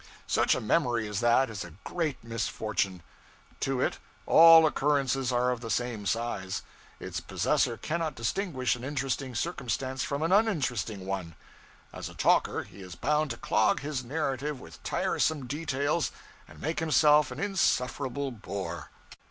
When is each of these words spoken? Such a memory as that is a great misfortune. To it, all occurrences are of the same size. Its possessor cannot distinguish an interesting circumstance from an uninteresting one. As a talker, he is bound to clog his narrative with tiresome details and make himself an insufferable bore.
Such 0.25 0.55
a 0.55 0.61
memory 0.61 1.07
as 1.07 1.19
that 1.19 1.47
is 1.51 1.63
a 1.63 1.75
great 1.83 2.23
misfortune. 2.23 3.03
To 3.59 3.79
it, 3.81 3.99
all 4.25 4.65
occurrences 4.65 5.31
are 5.31 5.51
of 5.51 5.61
the 5.61 5.69
same 5.69 6.07
size. 6.07 6.63
Its 6.99 7.19
possessor 7.19 7.77
cannot 7.77 8.15
distinguish 8.15 8.75
an 8.75 8.83
interesting 8.83 9.35
circumstance 9.35 10.01
from 10.03 10.23
an 10.23 10.31
uninteresting 10.31 11.05
one. 11.05 11.35
As 11.93 12.09
a 12.09 12.15
talker, 12.15 12.63
he 12.63 12.81
is 12.81 12.95
bound 12.95 13.29
to 13.29 13.37
clog 13.37 13.81
his 13.81 14.03
narrative 14.03 14.59
with 14.59 14.81
tiresome 14.81 15.45
details 15.45 16.09
and 16.47 16.59
make 16.59 16.79
himself 16.79 17.29
an 17.29 17.39
insufferable 17.39 18.31
bore. 18.31 18.89